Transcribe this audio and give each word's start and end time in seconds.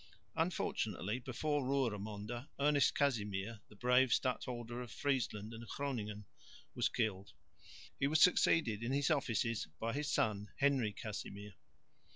Unfortunately 0.35 1.19
before 1.19 1.63
Roeremonde, 1.63 2.47
Ernest 2.59 2.95
Casimir, 2.95 3.61
the 3.67 3.75
brave 3.75 4.11
stadholder 4.11 4.81
of 4.81 4.89
Friesland 4.91 5.53
and 5.53 5.67
Groningen, 5.67 6.25
was 6.73 6.89
killed. 6.89 7.33
He 7.99 8.07
was 8.07 8.19
succeeded 8.19 8.81
in 8.81 8.93
his 8.93 9.11
offices 9.11 9.67
by 9.79 9.93
his 9.93 10.11
son, 10.11 10.49
Henry 10.57 10.91
Casimir. 10.91 11.53